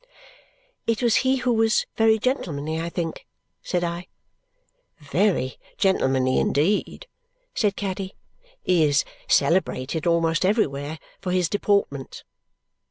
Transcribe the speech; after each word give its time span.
"It 0.87 1.03
was 1.03 1.17
he 1.17 1.35
who 1.35 1.53
was 1.53 1.85
very 1.95 2.17
gentlemanly, 2.17 2.79
I 2.79 2.89
think!" 2.89 3.27
said 3.61 3.83
I. 3.83 4.07
"Very 4.97 5.59
gentlemanly 5.77 6.39
indeed," 6.39 7.05
said 7.53 7.75
Caddy. 7.75 8.15
"He 8.63 8.83
is 8.83 9.05
celebrated 9.27 10.07
almost 10.07 10.43
everywhere 10.43 10.97
for 11.19 11.31
his 11.31 11.47
deportment." 11.49 12.23